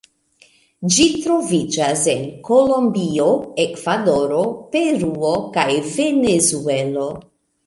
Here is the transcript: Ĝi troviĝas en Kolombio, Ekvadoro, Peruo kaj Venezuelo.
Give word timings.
Ĝi 0.93 1.03
troviĝas 1.25 2.05
en 2.13 2.23
Kolombio, 2.47 3.27
Ekvadoro, 3.65 4.41
Peruo 4.73 5.35
kaj 5.59 5.69
Venezuelo. 5.93 7.07